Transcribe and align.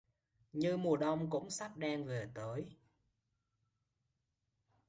Như 0.53 0.77
mùa 0.77 0.97
Đông 0.97 1.29
cũng 1.29 1.49
sắp 1.49 1.77
đang 1.77 2.05
về 2.05 2.27
tới 2.35 2.65